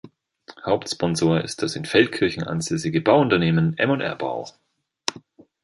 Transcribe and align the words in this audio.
Hauptsponsor 0.65 1.41
ist 1.43 1.61
das 1.61 1.75
in 1.75 1.85
Feldkirchen 1.85 2.41
ansässige 2.43 3.01
Bau-Unternehmen 3.01 3.77
"M&R 3.77 4.15
Bau". 4.15 4.47